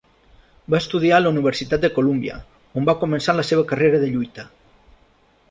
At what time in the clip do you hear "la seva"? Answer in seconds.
3.41-3.67